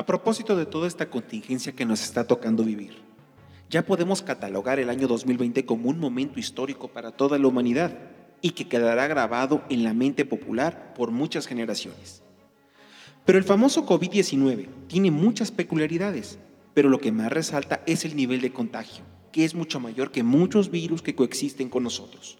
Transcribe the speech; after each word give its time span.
A 0.00 0.06
propósito 0.06 0.56
de 0.56 0.64
toda 0.64 0.88
esta 0.88 1.10
contingencia 1.10 1.72
que 1.72 1.84
nos 1.84 2.00
está 2.00 2.26
tocando 2.26 2.64
vivir, 2.64 3.02
ya 3.68 3.84
podemos 3.84 4.22
catalogar 4.22 4.78
el 4.78 4.88
año 4.88 5.06
2020 5.06 5.66
como 5.66 5.90
un 5.90 6.00
momento 6.00 6.40
histórico 6.40 6.88
para 6.88 7.10
toda 7.10 7.38
la 7.38 7.46
humanidad 7.46 7.98
y 8.40 8.52
que 8.52 8.66
quedará 8.66 9.06
grabado 9.08 9.62
en 9.68 9.84
la 9.84 9.92
mente 9.92 10.24
popular 10.24 10.94
por 10.94 11.10
muchas 11.10 11.46
generaciones. 11.46 12.22
Pero 13.26 13.36
el 13.36 13.44
famoso 13.44 13.84
COVID-19 13.84 14.68
tiene 14.86 15.10
muchas 15.10 15.50
peculiaridades, 15.50 16.38
pero 16.72 16.88
lo 16.88 16.98
que 16.98 17.12
más 17.12 17.30
resalta 17.30 17.82
es 17.84 18.06
el 18.06 18.16
nivel 18.16 18.40
de 18.40 18.54
contagio, 18.54 19.04
que 19.32 19.44
es 19.44 19.54
mucho 19.54 19.80
mayor 19.80 20.12
que 20.12 20.22
muchos 20.22 20.70
virus 20.70 21.02
que 21.02 21.14
coexisten 21.14 21.68
con 21.68 21.82
nosotros. 21.82 22.38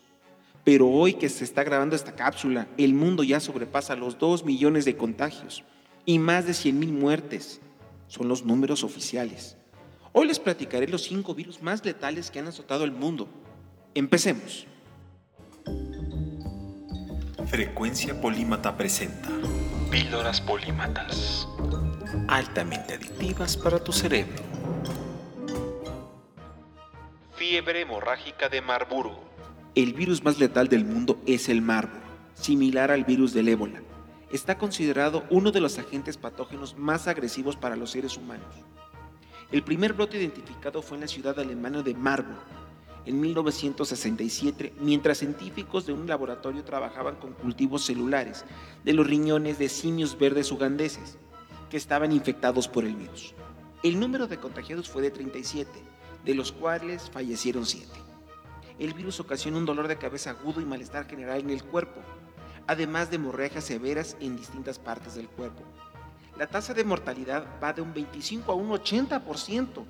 Pero 0.64 0.88
hoy 0.88 1.12
que 1.12 1.28
se 1.28 1.44
está 1.44 1.62
grabando 1.62 1.94
esta 1.94 2.14
cápsula, 2.14 2.68
el 2.78 2.94
mundo 2.94 3.22
ya 3.22 3.38
sobrepasa 3.38 3.96
los 3.96 4.18
2 4.18 4.46
millones 4.46 4.86
de 4.86 4.96
contagios 4.96 5.62
y 6.04 6.18
más 6.18 6.46
de 6.46 6.54
100 6.54 6.78
mil 6.78 6.92
muertes. 6.92 7.60
Son 8.08 8.28
los 8.28 8.44
números 8.44 8.84
oficiales. 8.84 9.56
Hoy 10.12 10.26
les 10.26 10.40
platicaré 10.40 10.88
los 10.88 11.02
5 11.04 11.34
virus 11.34 11.62
más 11.62 11.84
letales 11.84 12.30
que 12.30 12.40
han 12.40 12.48
azotado 12.48 12.84
el 12.84 12.92
mundo. 12.92 13.28
Empecemos. 13.94 14.66
Frecuencia 17.46 18.20
Polímata 18.20 18.76
presenta 18.76 19.28
Píldoras 19.90 20.40
Polímatas. 20.40 21.48
Altamente 22.28 22.94
adictivas 22.94 23.56
para 23.56 23.82
tu 23.82 23.92
cerebro. 23.92 24.42
Fiebre 27.34 27.80
hemorrágica 27.80 28.48
de 28.48 28.60
Marburgo. 28.60 29.24
El 29.74 29.94
virus 29.94 30.22
más 30.22 30.38
letal 30.38 30.68
del 30.68 30.84
mundo 30.84 31.20
es 31.26 31.48
el 31.48 31.62
Marburg, 31.62 32.02
similar 32.34 32.90
al 32.90 33.04
virus 33.04 33.32
del 33.32 33.48
ébola. 33.48 33.80
Está 34.30 34.56
considerado 34.58 35.24
uno 35.28 35.50
de 35.50 35.60
los 35.60 35.78
agentes 35.78 36.16
patógenos 36.16 36.76
más 36.78 37.08
agresivos 37.08 37.56
para 37.56 37.74
los 37.74 37.90
seres 37.90 38.16
humanos. 38.16 38.54
El 39.50 39.64
primer 39.64 39.92
brote 39.92 40.18
identificado 40.18 40.82
fue 40.82 40.96
en 40.96 41.00
la 41.00 41.08
ciudad 41.08 41.36
alemana 41.40 41.82
de 41.82 41.94
Marburg, 41.94 42.38
en 43.06 43.20
1967, 43.20 44.74
mientras 44.78 45.18
científicos 45.18 45.86
de 45.86 45.92
un 45.92 46.06
laboratorio 46.06 46.62
trabajaban 46.62 47.16
con 47.16 47.32
cultivos 47.32 47.84
celulares 47.84 48.44
de 48.84 48.92
los 48.92 49.06
riñones 49.06 49.58
de 49.58 49.68
simios 49.68 50.16
verdes 50.16 50.52
ugandeses 50.52 51.18
que 51.68 51.76
estaban 51.76 52.12
infectados 52.12 52.68
por 52.68 52.84
el 52.84 52.94
virus. 52.94 53.34
El 53.82 53.98
número 53.98 54.28
de 54.28 54.36
contagiados 54.36 54.88
fue 54.88 55.02
de 55.02 55.10
37, 55.10 55.70
de 56.24 56.34
los 56.34 56.52
cuales 56.52 57.10
fallecieron 57.10 57.66
7. 57.66 57.88
El 58.78 58.94
virus 58.94 59.18
ocasiona 59.18 59.58
un 59.58 59.66
dolor 59.66 59.88
de 59.88 59.98
cabeza 59.98 60.30
agudo 60.30 60.60
y 60.60 60.64
malestar 60.64 61.08
general 61.08 61.40
en 61.40 61.50
el 61.50 61.64
cuerpo, 61.64 62.00
además 62.70 63.10
de 63.10 63.16
hemorragias 63.16 63.64
severas 63.64 64.16
en 64.20 64.36
distintas 64.36 64.78
partes 64.78 65.16
del 65.16 65.26
cuerpo. 65.26 65.64
La 66.38 66.46
tasa 66.46 66.72
de 66.72 66.84
mortalidad 66.84 67.44
va 67.60 67.72
de 67.72 67.82
un 67.82 67.92
25 67.92 68.52
a 68.52 68.54
un 68.54 68.70
80%. 68.70 69.84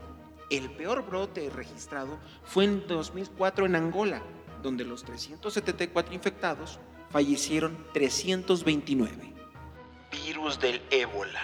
El 0.49 0.71
peor 0.71 1.07
brote 1.07 1.51
registrado 1.51 2.19
fue 2.43 2.65
en 2.65 2.87
2004 2.87 3.67
en 3.67 3.77
Angola, 3.77 4.23
donde 4.63 4.85
los 4.85 5.05
374 5.05 6.15
infectados 6.15 6.79
fallecieron 7.11 7.77
329. 7.93 9.35
Virus 10.11 10.59
del 10.59 10.81
ébola. 10.91 11.43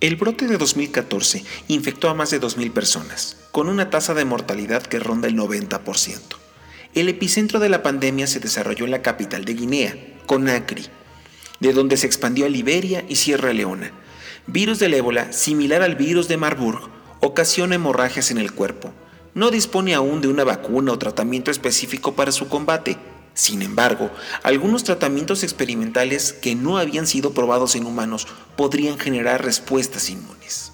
El 0.00 0.16
brote 0.16 0.48
de 0.48 0.58
2014 0.58 1.44
infectó 1.68 2.08
a 2.08 2.14
más 2.14 2.30
de 2.30 2.40
2.000 2.40 2.72
personas, 2.72 3.46
con 3.52 3.68
una 3.68 3.88
tasa 3.88 4.14
de 4.14 4.24
mortalidad 4.24 4.82
que 4.82 4.98
ronda 4.98 5.28
el 5.28 5.36
90%. 5.36 6.41
El 6.94 7.08
epicentro 7.08 7.58
de 7.58 7.70
la 7.70 7.82
pandemia 7.82 8.26
se 8.26 8.38
desarrolló 8.38 8.84
en 8.84 8.90
la 8.90 9.00
capital 9.00 9.46
de 9.46 9.54
Guinea, 9.54 9.96
Conakry, 10.26 10.84
de 11.58 11.72
donde 11.72 11.96
se 11.96 12.06
expandió 12.06 12.44
a 12.44 12.50
Liberia 12.50 13.02
y 13.08 13.16
Sierra 13.16 13.54
Leona. 13.54 13.92
Virus 14.46 14.78
del 14.78 14.92
ébola, 14.92 15.32
similar 15.32 15.80
al 15.80 15.94
virus 15.96 16.28
de 16.28 16.36
Marburg, 16.36 16.90
ocasiona 17.20 17.76
hemorragias 17.76 18.30
en 18.30 18.36
el 18.36 18.52
cuerpo. 18.52 18.92
No 19.32 19.50
dispone 19.50 19.94
aún 19.94 20.20
de 20.20 20.28
una 20.28 20.44
vacuna 20.44 20.92
o 20.92 20.98
tratamiento 20.98 21.50
específico 21.50 22.14
para 22.14 22.30
su 22.30 22.48
combate. 22.48 22.98
Sin 23.32 23.62
embargo, 23.62 24.10
algunos 24.42 24.84
tratamientos 24.84 25.44
experimentales 25.44 26.34
que 26.34 26.54
no 26.54 26.76
habían 26.76 27.06
sido 27.06 27.32
probados 27.32 27.74
en 27.74 27.86
humanos 27.86 28.26
podrían 28.54 28.98
generar 28.98 29.42
respuestas 29.42 30.10
inmunes. 30.10 30.71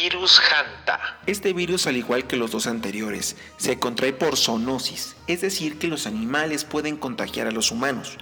Virus 0.00 0.40
Hanta. 0.40 1.20
Este 1.26 1.52
virus, 1.52 1.86
al 1.86 1.98
igual 1.98 2.26
que 2.26 2.36
los 2.36 2.50
dos 2.50 2.66
anteriores, 2.66 3.36
se 3.58 3.78
contrae 3.78 4.14
por 4.14 4.38
zoonosis, 4.38 5.16
es 5.26 5.42
decir, 5.42 5.78
que 5.78 5.86
los 5.86 6.06
animales 6.06 6.64
pueden 6.64 6.96
contagiar 6.96 7.46
a 7.46 7.50
los 7.50 7.70
humanos. 7.70 8.16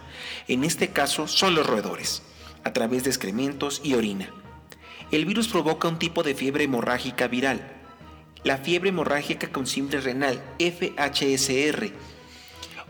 En 0.48 0.64
este 0.64 0.88
caso 0.88 1.28
son 1.28 1.54
los 1.54 1.64
roedores, 1.64 2.22
a 2.64 2.72
través 2.72 3.04
de 3.04 3.10
excrementos 3.10 3.82
y 3.84 3.94
orina. 3.94 4.30
El 5.12 5.26
virus 5.26 5.46
provoca 5.46 5.86
un 5.86 6.00
tipo 6.00 6.24
de 6.24 6.34
fiebre 6.34 6.64
hemorrágica 6.64 7.28
viral, 7.28 7.60
la 8.42 8.58
fiebre 8.58 8.88
hemorrágica 8.88 9.52
con 9.52 9.68
simple 9.68 10.00
renal, 10.00 10.42
FHSR, 10.58 11.92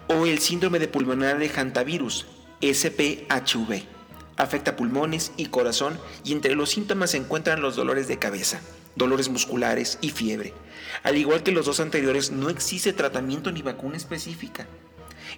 o 0.08 0.24
el 0.24 0.38
síndrome 0.38 0.78
de 0.78 0.88
pulmonar 0.88 1.38
de 1.38 1.50
hantavirus, 1.50 2.26
SPHV. 2.62 3.99
Afecta 4.40 4.74
pulmones 4.74 5.32
y 5.36 5.46
corazón 5.46 5.98
y 6.24 6.32
entre 6.32 6.54
los 6.54 6.70
síntomas 6.70 7.10
se 7.10 7.18
encuentran 7.18 7.60
los 7.60 7.76
dolores 7.76 8.08
de 8.08 8.18
cabeza, 8.18 8.60
dolores 8.96 9.28
musculares 9.28 9.98
y 10.00 10.10
fiebre. 10.10 10.54
Al 11.02 11.18
igual 11.18 11.42
que 11.42 11.52
los 11.52 11.66
dos 11.66 11.78
anteriores, 11.78 12.30
no 12.30 12.48
existe 12.48 12.92
tratamiento 12.94 13.52
ni 13.52 13.60
vacuna 13.60 13.96
específica. 13.96 14.66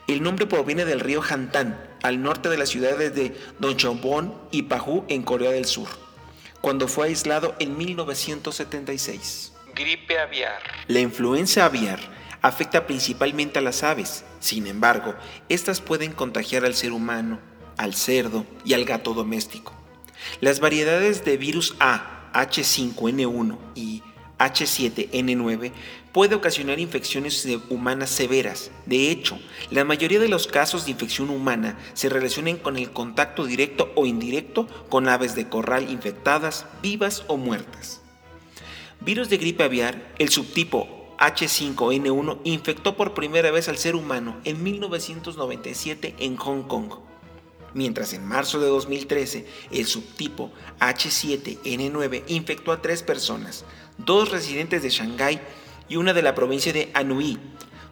El 0.06 0.22
nombre 0.22 0.46
proviene 0.46 0.84
del 0.84 1.00
río 1.00 1.20
Hantan, 1.28 1.78
al 2.02 2.22
norte 2.22 2.48
de 2.48 2.56
las 2.56 2.68
ciudades 2.68 3.14
de 3.14 3.36
Dongcheongbon 3.58 4.34
y 4.52 4.62
Paju 4.62 5.04
en 5.08 5.22
Corea 5.22 5.50
del 5.50 5.64
Sur 5.64 5.88
cuando 6.62 6.88
fue 6.88 7.08
aislado 7.08 7.54
en 7.58 7.76
1976. 7.76 9.52
Gripe 9.74 10.18
aviar. 10.18 10.62
La 10.86 11.00
influenza 11.00 11.66
aviar 11.66 11.98
afecta 12.40 12.86
principalmente 12.86 13.58
a 13.58 13.62
las 13.62 13.82
aves. 13.82 14.24
Sin 14.38 14.66
embargo, 14.66 15.14
estas 15.48 15.80
pueden 15.80 16.12
contagiar 16.12 16.64
al 16.64 16.74
ser 16.74 16.92
humano, 16.92 17.40
al 17.76 17.94
cerdo 17.94 18.46
y 18.64 18.74
al 18.74 18.84
gato 18.84 19.14
doméstico. 19.14 19.72
Las 20.40 20.60
variedades 20.60 21.24
de 21.24 21.36
virus 21.36 21.74
A, 21.80 22.30
H5N1 22.32 23.58
y 23.74 24.02
H7N9 24.38 25.72
puede 26.12 26.34
ocasionar 26.34 26.78
infecciones 26.78 27.46
humanas 27.70 28.10
severas. 28.10 28.70
De 28.86 29.10
hecho, 29.10 29.38
la 29.70 29.84
mayoría 29.84 30.20
de 30.20 30.28
los 30.28 30.46
casos 30.46 30.84
de 30.84 30.90
infección 30.90 31.30
humana 31.30 31.78
se 31.94 32.08
relacionan 32.08 32.56
con 32.56 32.76
el 32.76 32.90
contacto 32.90 33.46
directo 33.46 33.92
o 33.94 34.06
indirecto 34.06 34.66
con 34.88 35.08
aves 35.08 35.34
de 35.34 35.48
corral 35.48 35.90
infectadas, 35.90 36.66
vivas 36.82 37.24
o 37.28 37.36
muertas. 37.36 38.00
Virus 39.00 39.28
de 39.28 39.38
gripe 39.38 39.64
aviar, 39.64 40.12
el 40.18 40.28
subtipo 40.28 41.14
H5N1 41.18 42.40
infectó 42.44 42.96
por 42.96 43.14
primera 43.14 43.50
vez 43.50 43.68
al 43.68 43.78
ser 43.78 43.96
humano 43.96 44.36
en 44.44 44.62
1997 44.62 46.16
en 46.18 46.36
Hong 46.36 46.62
Kong 46.62 46.92
mientras 47.74 48.12
en 48.12 48.26
marzo 48.26 48.60
de 48.60 48.68
2013 48.68 49.46
el 49.70 49.86
subtipo 49.86 50.52
H7N9 50.80 52.24
infectó 52.28 52.72
a 52.72 52.82
tres 52.82 53.02
personas, 53.02 53.64
dos 53.98 54.30
residentes 54.30 54.82
de 54.82 54.90
Shanghái 54.90 55.40
y 55.88 55.96
una 55.96 56.12
de 56.12 56.22
la 56.22 56.34
provincia 56.34 56.72
de 56.72 56.90
Anhui. 56.94 57.38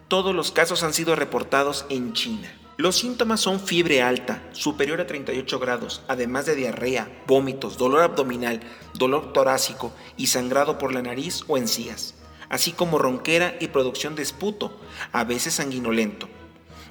Todos 0.07 0.35
los 0.35 0.51
casos 0.51 0.83
han 0.83 0.93
sido 0.93 1.15
reportados 1.15 1.85
en 1.89 2.13
China. 2.13 2.51
Los 2.77 2.95
síntomas 2.95 3.39
son 3.39 3.59
fiebre 3.59 4.01
alta, 4.01 4.41
superior 4.53 5.01
a 5.01 5.05
38 5.05 5.59
grados, 5.59 6.01
además 6.07 6.47
de 6.47 6.55
diarrea, 6.55 7.23
vómitos, 7.27 7.77
dolor 7.77 8.01
abdominal, 8.01 8.61
dolor 8.95 9.33
torácico 9.33 9.91
y 10.17 10.27
sangrado 10.27 10.79
por 10.79 10.91
la 10.91 11.03
nariz 11.03 11.43
o 11.47 11.57
encías, 11.57 12.15
así 12.49 12.71
como 12.71 12.97
ronquera 12.97 13.55
y 13.59 13.67
producción 13.67 14.15
de 14.15 14.23
esputo, 14.23 14.79
a 15.11 15.23
veces 15.25 15.53
sanguinolento. 15.53 16.27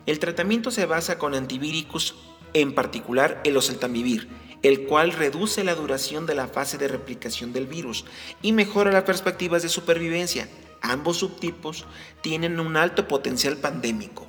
El 0.06 0.18
tratamiento 0.18 0.70
se 0.70 0.86
basa 0.86 1.18
con 1.18 1.34
antivíricos, 1.34 2.14
en 2.54 2.74
particular 2.74 3.40
el 3.44 3.56
oseltamivir, 3.56 4.28
el 4.62 4.86
cual 4.86 5.12
reduce 5.12 5.64
la 5.64 5.74
duración 5.74 6.26
de 6.26 6.34
la 6.34 6.48
fase 6.48 6.78
de 6.78 6.88
replicación 6.88 7.52
del 7.52 7.66
virus 7.66 8.04
y 8.42 8.52
mejora 8.52 8.92
las 8.92 9.04
perspectivas 9.04 9.62
de 9.62 9.68
supervivencia. 9.68 10.48
Ambos 10.82 11.18
subtipos 11.18 11.86
tienen 12.20 12.60
un 12.60 12.76
alto 12.76 13.08
potencial 13.08 13.56
pandémico. 13.56 14.26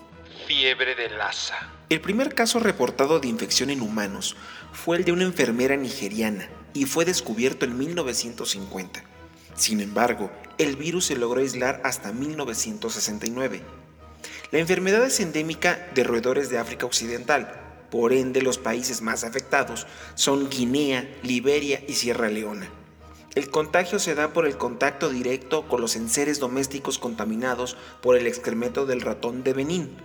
Fiebre 0.48 0.95
de 0.95 1.10
Lassa. 1.10 1.72
El 1.90 2.01
primer 2.01 2.34
caso 2.34 2.60
reportado 2.60 3.19
de 3.19 3.28
infección 3.28 3.69
en 3.69 3.81
humanos 3.81 4.36
fue 4.72 4.98
el 4.98 5.06
de 5.06 5.12
una 5.12 5.24
enfermera 5.24 5.75
nigeriana 5.75 6.50
y 6.74 6.86
fue 6.86 7.06
descubierto 7.06 7.66
en 7.66 7.78
1950. 7.78 9.04
Sin 9.56 9.81
embargo, 9.81 10.31
el 10.57 10.75
virus 10.75 11.06
se 11.06 11.18
logró 11.18 11.42
aislar 11.42 11.81
hasta 11.84 12.13
1969. 12.13 13.62
La 14.51 14.60
enfermedad 14.60 15.04
es 15.06 15.19
endémica 15.19 15.90
de 15.94 16.04
roedores 16.04 16.50
de 16.50 16.57
África 16.57 16.86
Occidental, 16.86 17.61
por 17.92 18.14
ende, 18.14 18.42
los 18.42 18.58
países 18.58 19.02
más 19.02 19.24
afectados 19.24 19.86
son 20.16 20.50
Guinea, 20.50 21.08
Liberia 21.22 21.84
y 21.88 21.94
Sierra 21.94 22.30
Leona. 22.30 22.70
El 23.36 23.50
contagio 23.50 24.00
se 24.00 24.16
da 24.16 24.34
por 24.34 24.48
el 24.48 24.58
contacto 24.58 25.10
directo 25.10 25.68
con 25.68 25.82
los 25.82 25.96
enseres 25.96 26.40
domésticos 26.40 26.98
contaminados 26.98 27.78
por 28.02 28.18
el 28.18 28.26
excremento 28.26 28.86
del 28.86 29.02
ratón 29.02 29.44
de 29.44 29.54
Benín. 29.54 29.98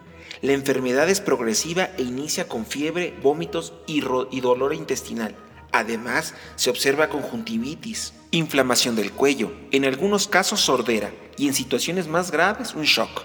La 0.43 0.53
enfermedad 0.53 1.09
es 1.09 1.21
progresiva 1.21 1.91
e 1.97 2.03
inicia 2.03 2.47
con 2.47 2.67
fiebre, 2.67 3.15
vómitos 3.23 3.73
y, 3.87 4.03
y 4.31 4.41
dolor 4.41 4.75
intestinal, 4.75 5.35
Además, 5.73 6.35
se 6.55 6.71
observa 6.71 7.11
conjuntivitis, 7.11 8.15
inflamación 8.31 8.97
del 8.97 9.12
cuello, 9.12 9.53
en 9.73 9.85
algunos 9.85 10.27
casos 10.27 10.61
sordera 10.61 11.12
y 11.37 11.49
en 11.49 11.55
situaciones 11.55 12.09
más 12.09 12.31
graves 12.31 12.75
un 12.75 12.85
shock, 12.85 13.25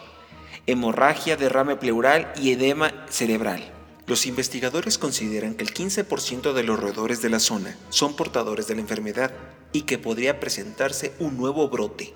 hemorragia, 0.68 1.38
derrame 1.38 1.78
pleural 1.78 2.34
y 2.36 2.52
edema 2.52 3.06
cerebral. 3.10 3.72
Los 4.12 4.26
investigadores 4.26 4.98
consideran 4.98 5.54
que 5.54 5.64
el 5.64 5.74
15% 5.74 6.52
de 6.52 6.64
los 6.64 6.78
roedores 6.78 7.22
de 7.22 7.30
la 7.30 7.40
zona 7.40 7.78
son 7.88 8.14
portadores 8.18 8.68
de 8.68 8.76
la 8.76 8.82
enfermedad 8.82 9.32
y 9.72 9.84
que 9.84 9.98
podría 9.98 10.38
presentarse 10.38 11.14
un 11.20 11.38
nuevo 11.38 11.70
brote. 11.70 12.14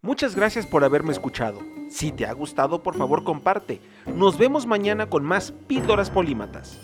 Muchas 0.00 0.36
gracias 0.36 0.68
por 0.68 0.84
haberme 0.84 1.10
escuchado. 1.10 1.58
Si 1.90 2.12
te 2.12 2.24
ha 2.24 2.32
gustado, 2.34 2.84
por 2.84 2.96
favor 2.96 3.24
comparte. 3.24 3.80
Nos 4.14 4.38
vemos 4.38 4.64
mañana 4.64 5.10
con 5.10 5.24
más 5.24 5.50
píldoras 5.66 6.08
polímatas. 6.08 6.78